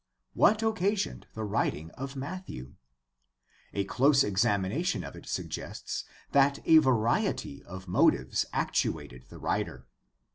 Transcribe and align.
What 0.33 0.63
occasioned 0.63 1.27
the 1.35 1.43
writing 1.43 1.91
of 1.91 2.15
Matthew? 2.15 2.73
A 3.71 3.83
close 3.83 4.23
examination 4.23 5.03
of 5.03 5.15
it 5.15 5.27
suggests 5.27 6.05
that 6.31 6.57
a 6.65 6.79
variety 6.79 7.61
of 7.61 7.87
motives 7.87 8.47
actuated 8.51 9.25
the 9.29 9.37
writer. 9.37 9.85